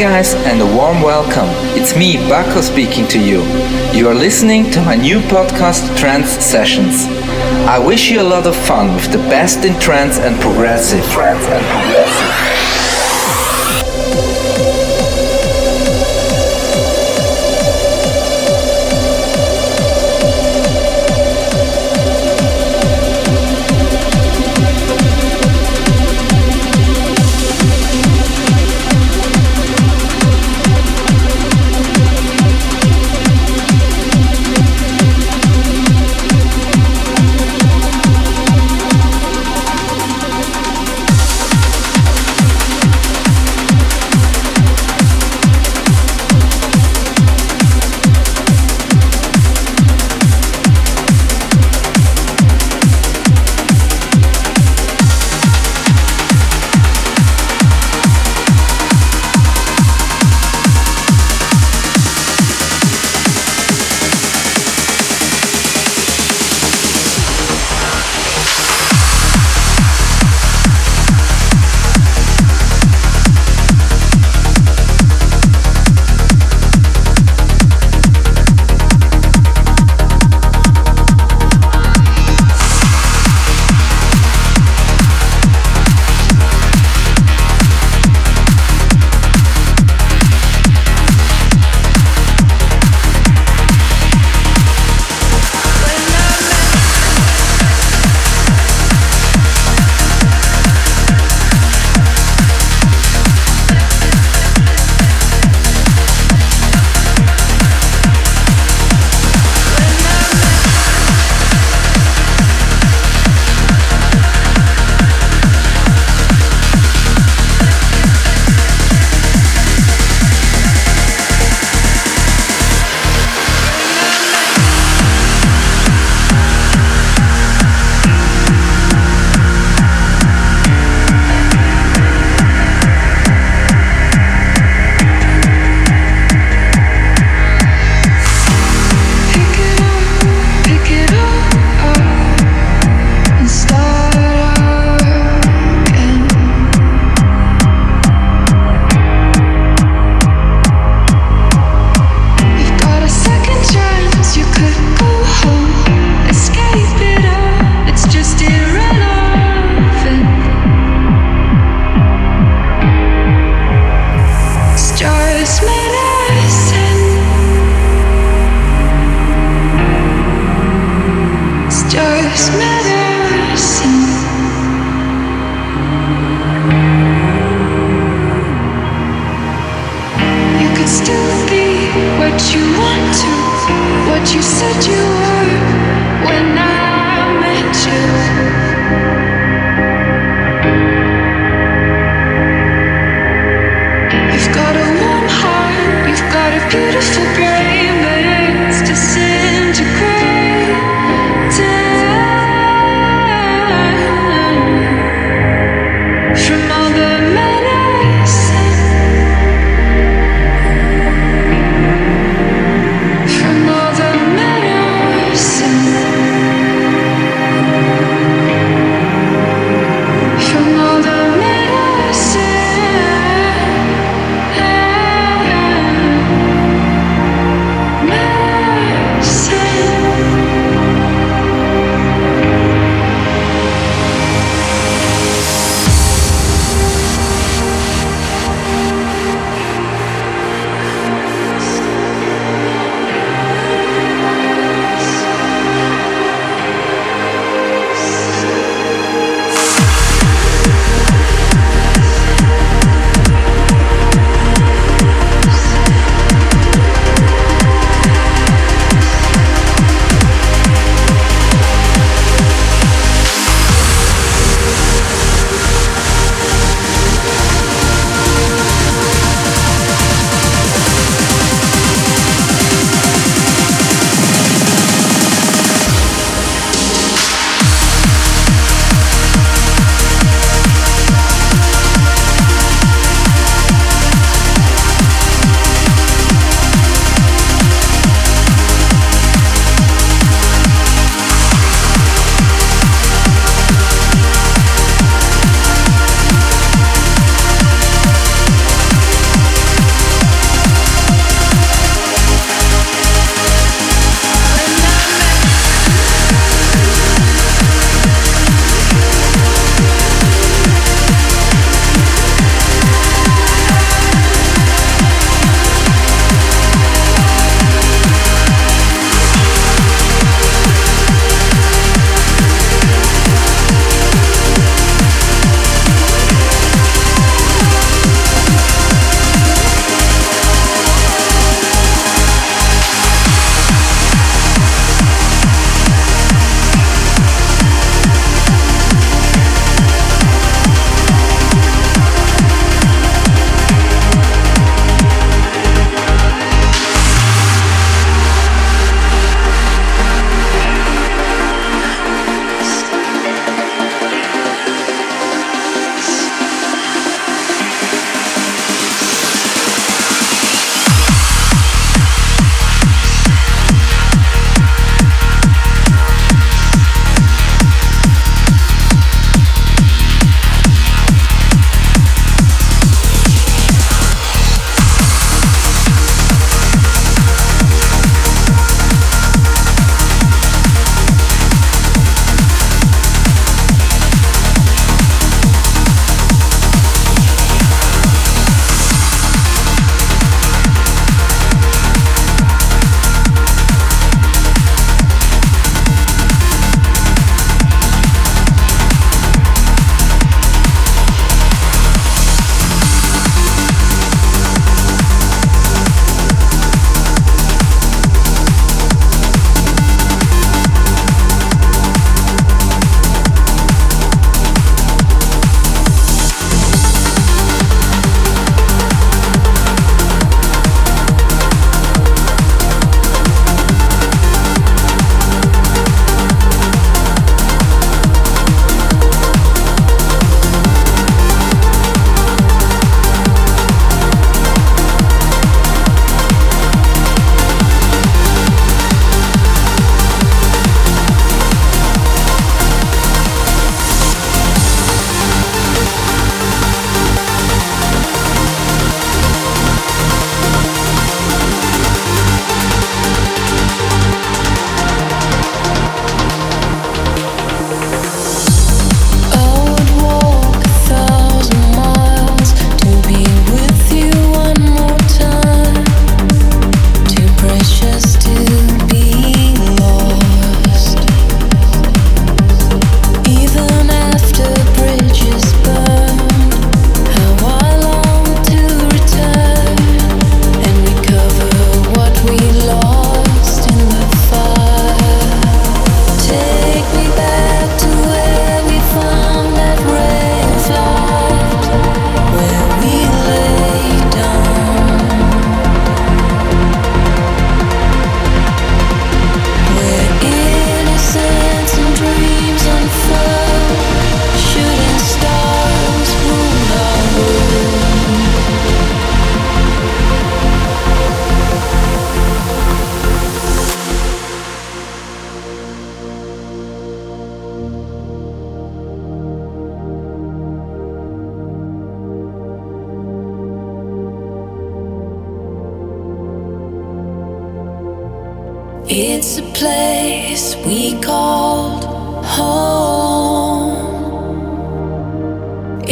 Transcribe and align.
guys, 0.00 0.32
and 0.32 0.62
a 0.62 0.64
warm 0.64 1.02
welcome. 1.02 1.44
It's 1.78 1.94
me, 1.94 2.14
Baco, 2.14 2.62
speaking 2.62 3.06
to 3.08 3.18
you. 3.18 3.42
You 3.92 4.08
are 4.08 4.14
listening 4.14 4.70
to 4.70 4.80
my 4.80 4.96
new 4.96 5.20
podcast, 5.20 5.94
Trance 5.98 6.30
Sessions. 6.30 7.04
I 7.68 7.78
wish 7.78 8.10
you 8.10 8.22
a 8.22 8.30
lot 8.34 8.46
of 8.46 8.56
fun 8.56 8.94
with 8.94 9.12
the 9.12 9.18
best 9.28 9.66
in 9.66 9.78
trance 9.78 10.18
and 10.18 10.40
progressive. 10.40 11.04
Trance 11.10 11.44
and 11.44 11.66
progressive. 11.66 12.49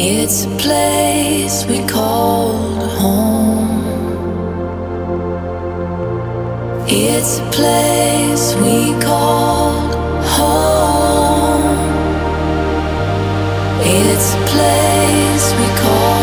It's 0.00 0.44
a 0.44 0.48
place 0.58 1.66
we 1.66 1.84
called 1.88 2.84
home. 3.00 3.82
It's 6.86 7.40
a 7.40 7.50
place 7.50 8.54
we 8.62 8.94
called 9.02 9.92
home. 10.24 11.90
It's 13.82 14.34
a 14.34 14.40
place 14.46 15.52
we 15.58 15.66
called 15.80 16.17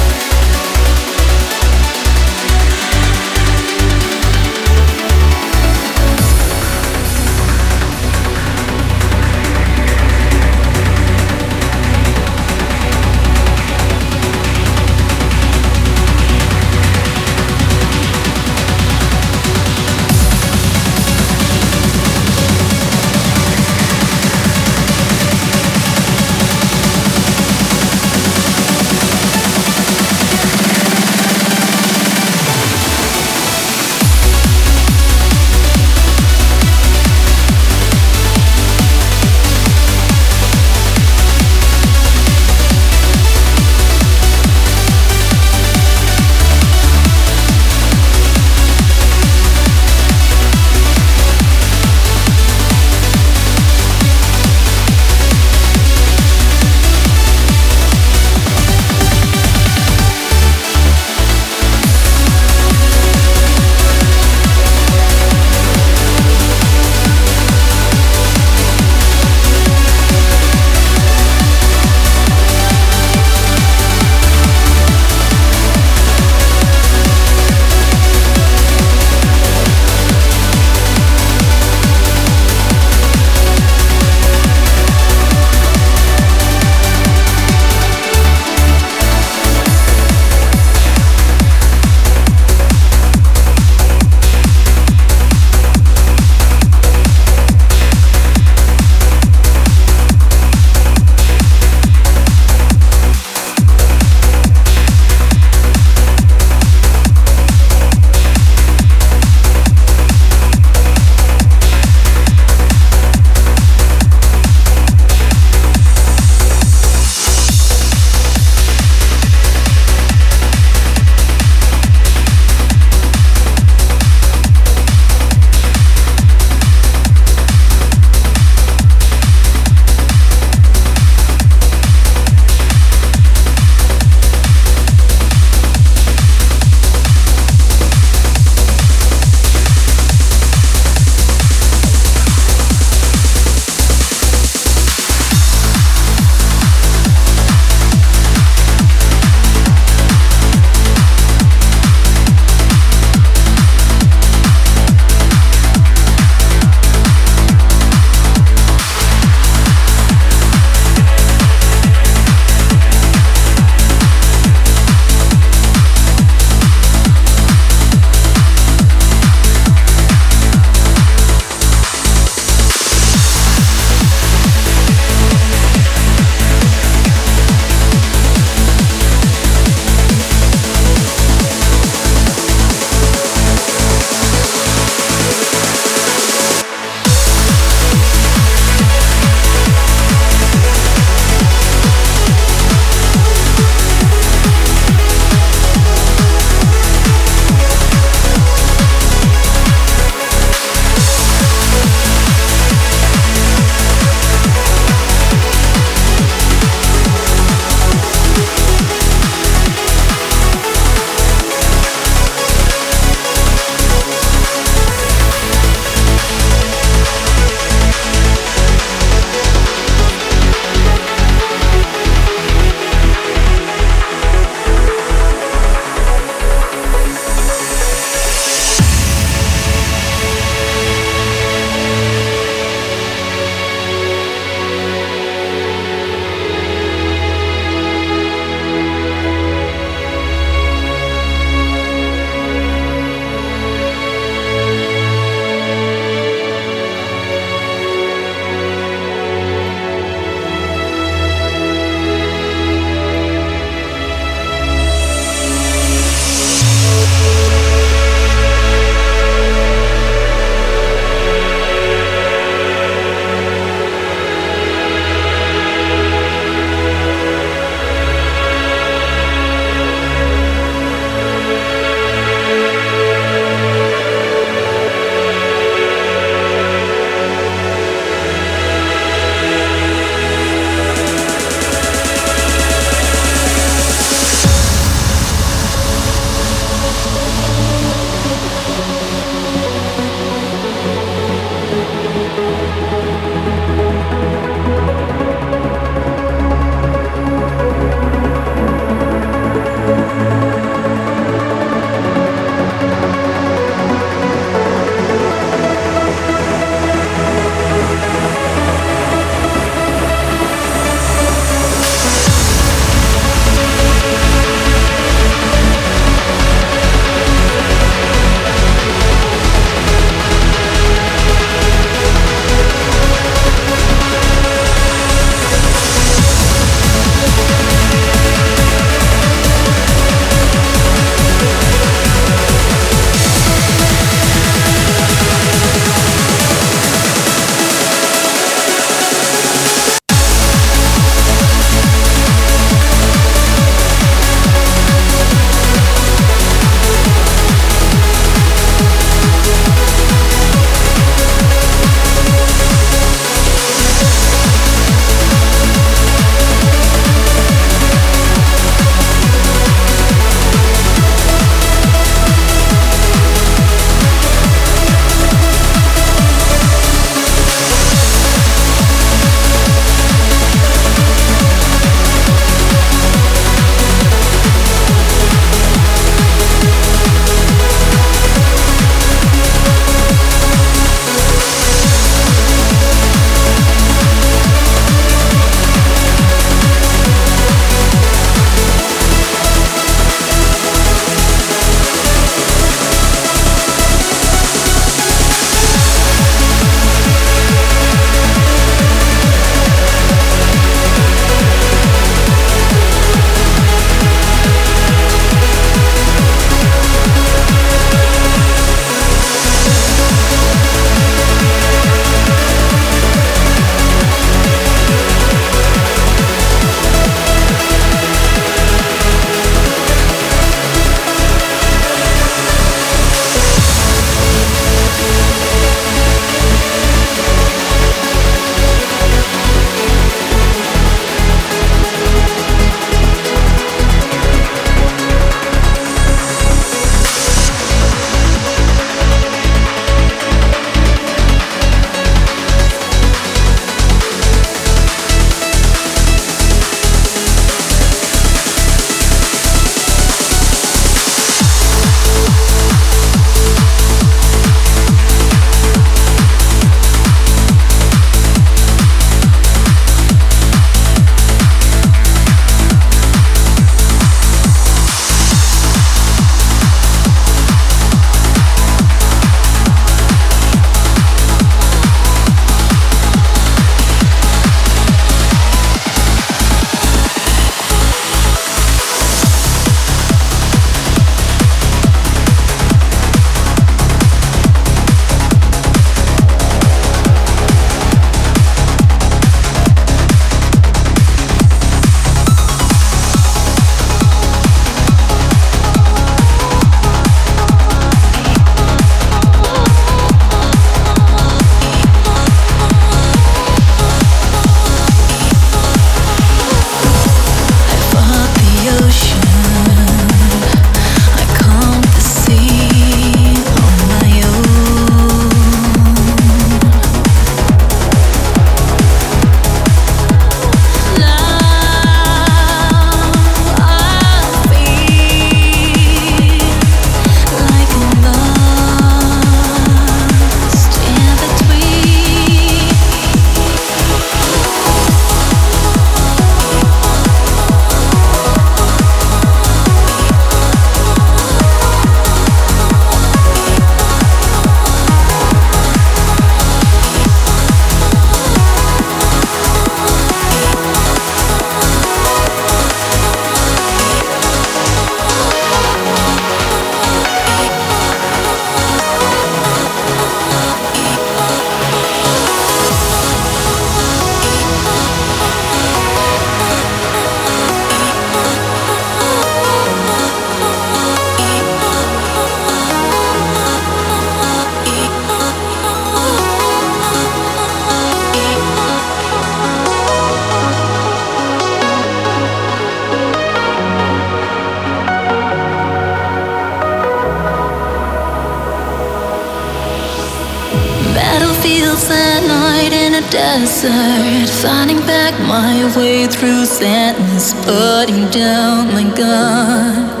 desert, 593.60 594.30
finding 594.42 594.78
back 594.86 595.18
my 595.20 595.64
way 595.76 596.06
through 596.06 596.46
sadness, 596.46 597.34
putting 597.44 598.08
down 598.10 598.68
my 598.68 598.84
gun 598.94 600.00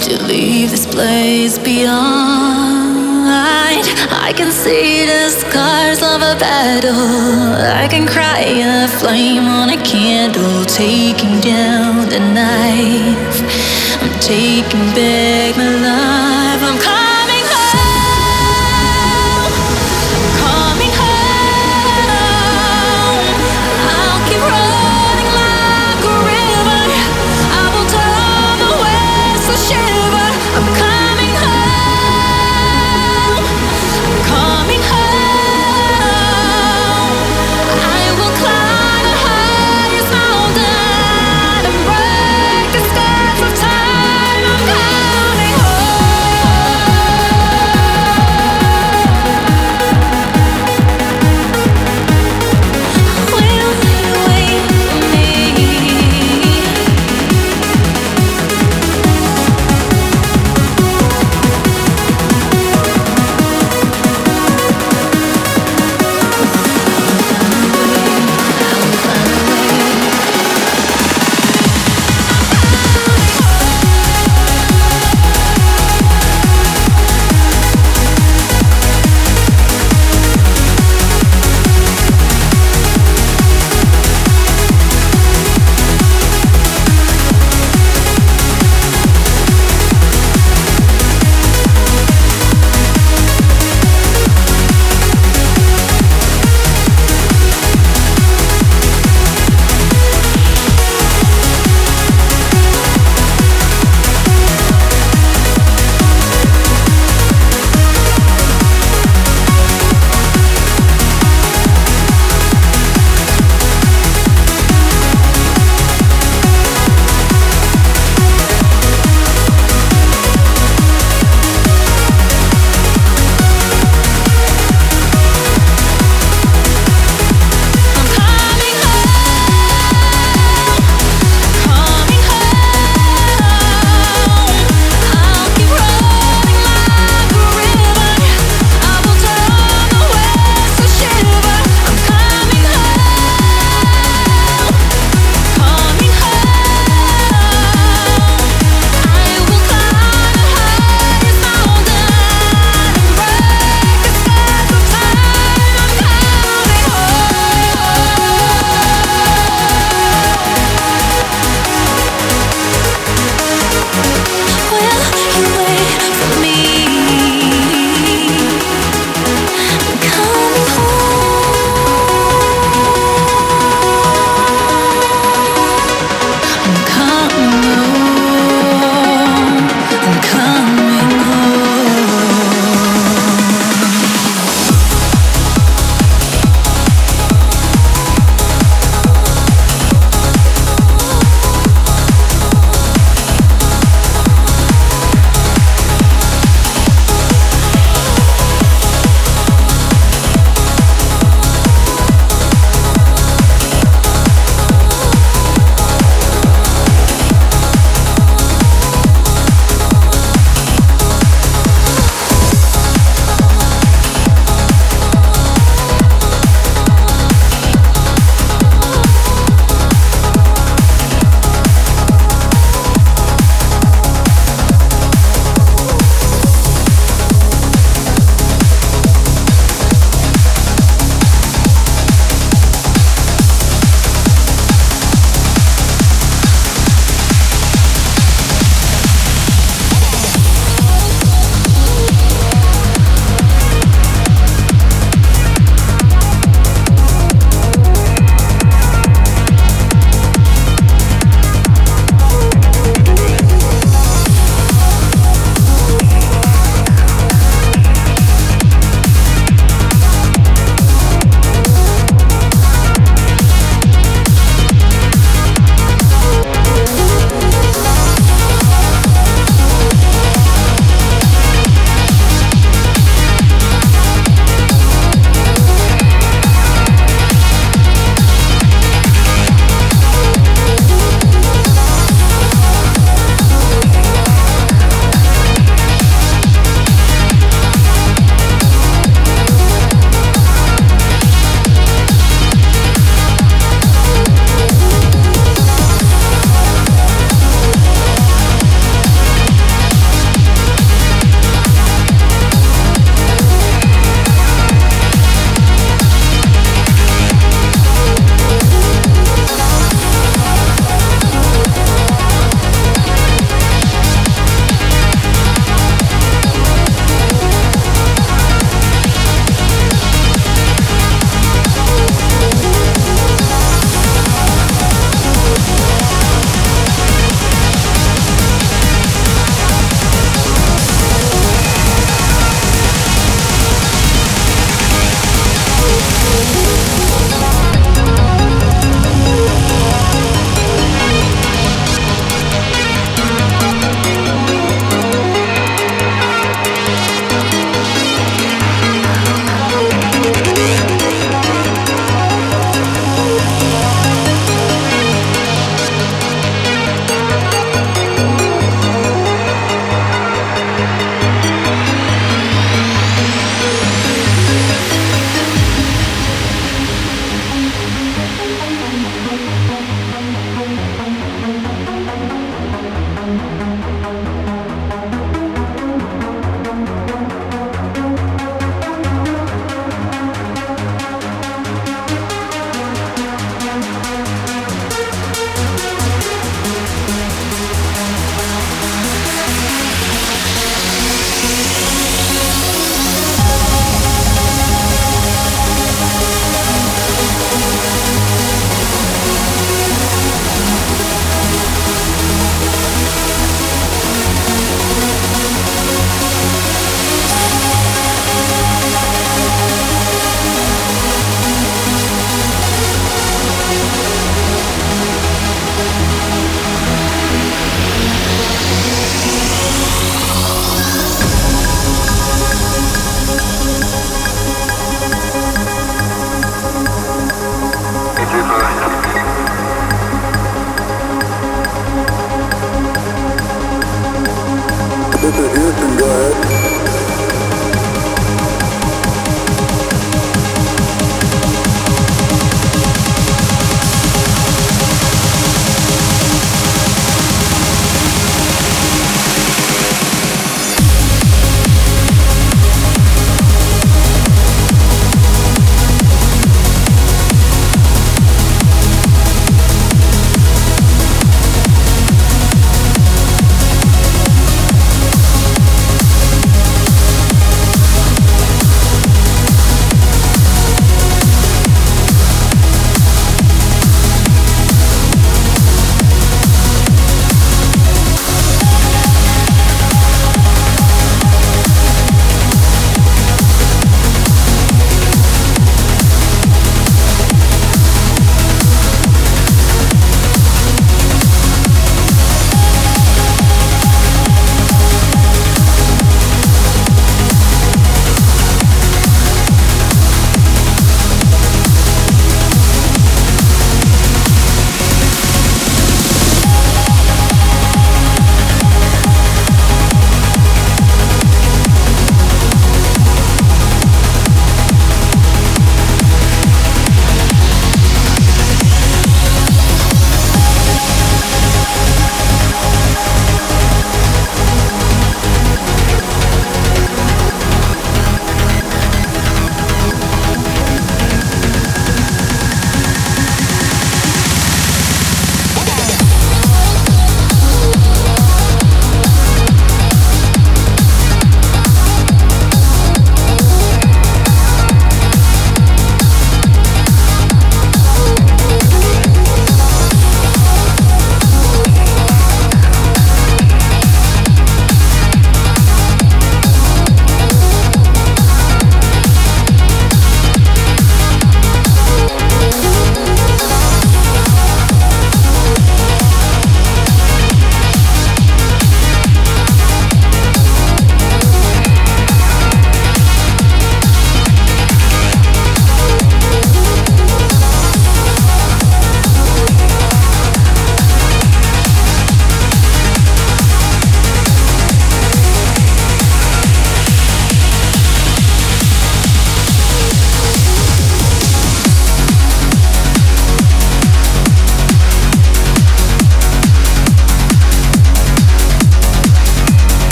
to 0.00 0.22
leave 0.24 0.70
this 0.70 0.86
place 0.86 1.58
beyond. 1.58 2.88
I 4.10 4.32
can 4.36 4.50
see 4.50 5.06
the 5.06 5.30
scars 5.30 6.02
of 6.02 6.22
a 6.22 6.34
battle. 6.38 7.54
I 7.82 7.86
can 7.88 8.06
cry 8.06 8.40
a 8.40 8.88
flame 8.88 9.46
on 9.46 9.70
a 9.70 9.82
candle, 9.84 10.64
taking 10.64 11.40
down 11.40 12.08
the 12.08 12.20
knife. 12.20 13.40
I'm 14.02 14.20
taking 14.20 14.86
back 14.94 15.47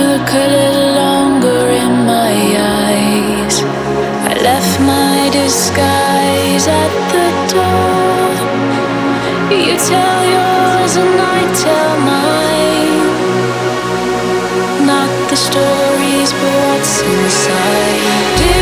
look 0.00 0.28
a 0.32 0.46
little 0.56 0.90
longer 1.02 1.62
in 1.84 1.92
my 2.12 2.34
eyes. 2.84 3.56
I 4.30 4.34
left 4.48 4.74
my 4.94 5.16
disguise 5.40 6.66
at 6.82 6.92
the 7.14 7.28
door. 7.54 8.30
You 9.64 9.76
tell 9.90 10.20
yours 10.36 10.92
and 11.02 11.16
I 11.36 11.40
tell 11.64 11.92
mine. 12.12 13.08
Not 14.92 15.10
the 15.30 15.38
stories, 15.48 16.30
but 16.40 16.52
what's 16.64 16.94
inside. 17.12 18.59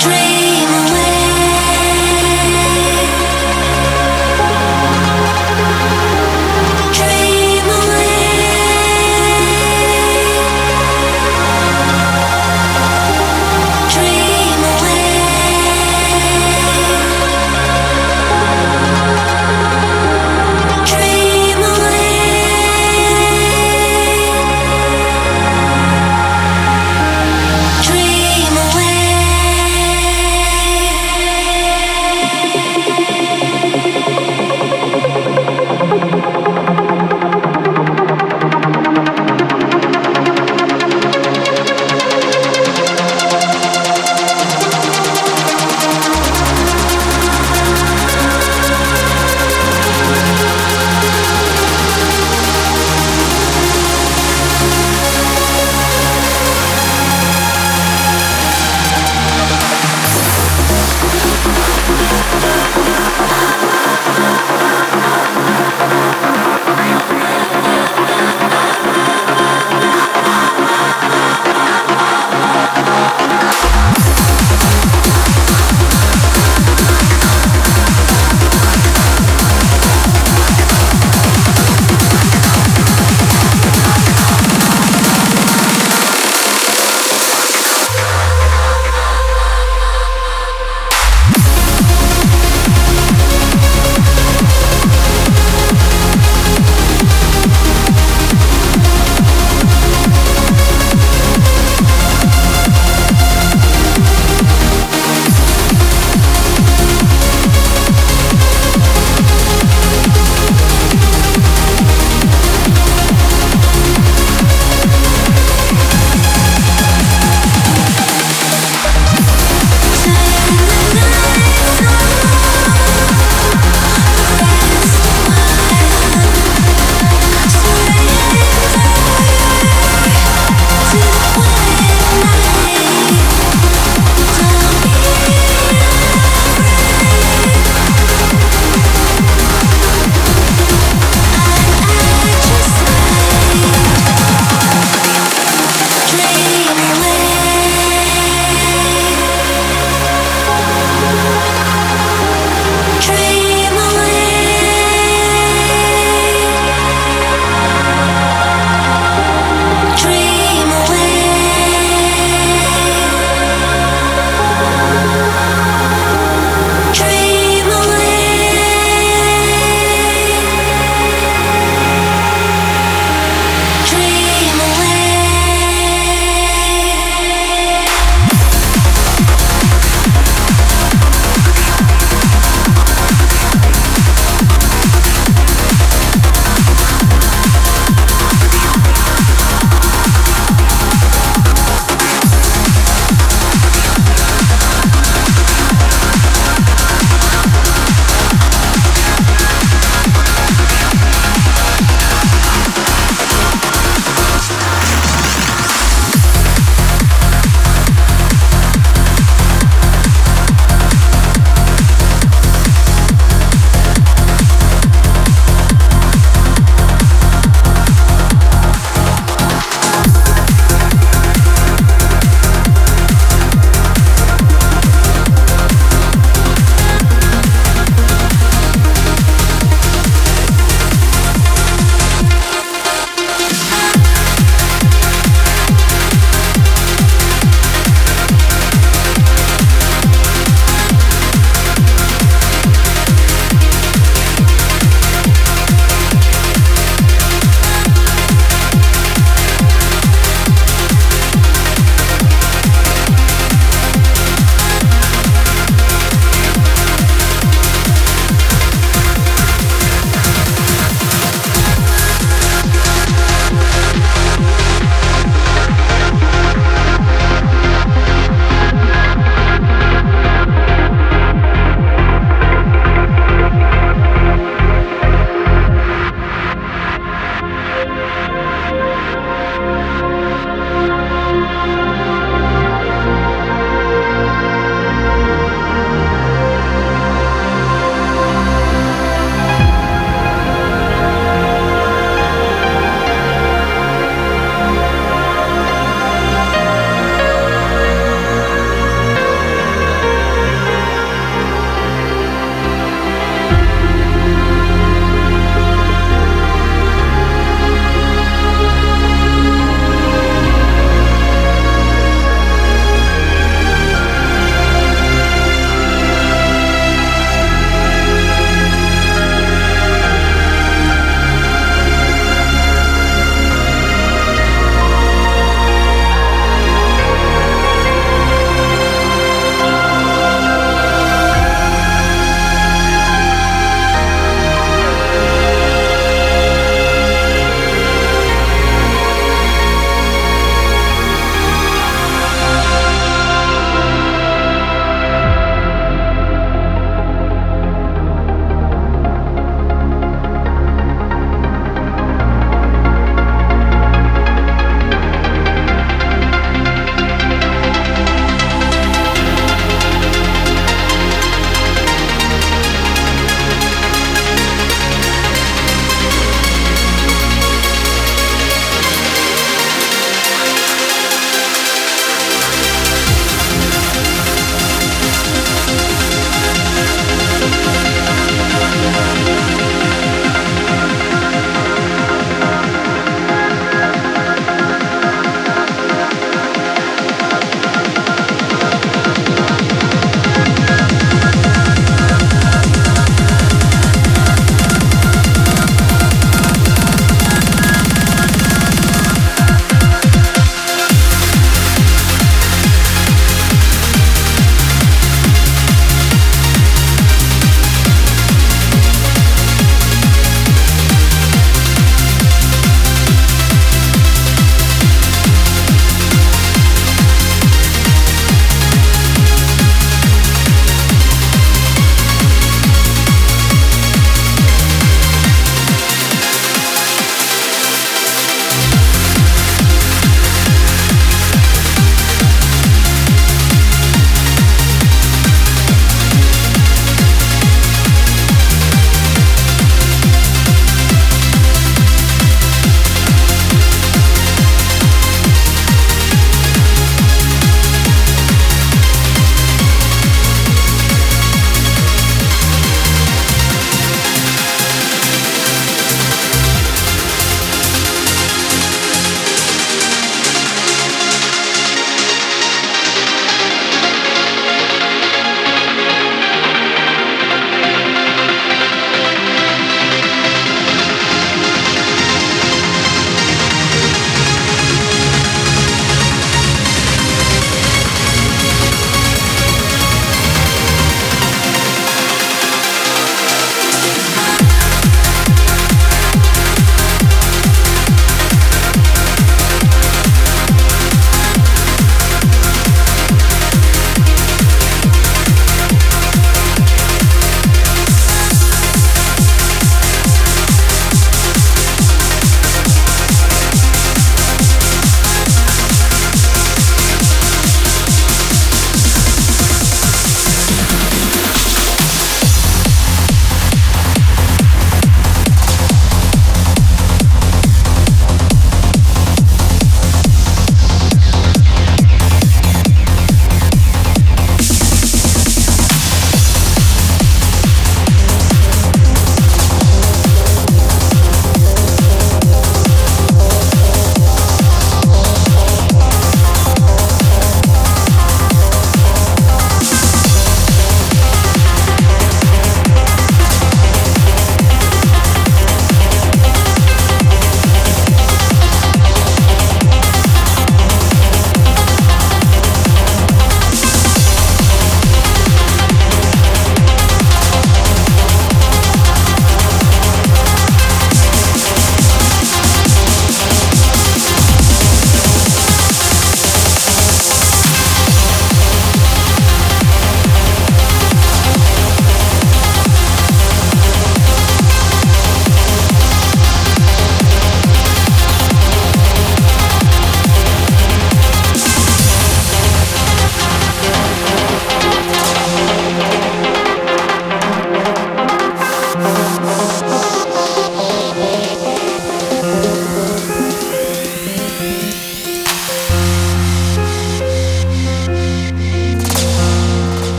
dream. 0.00 0.33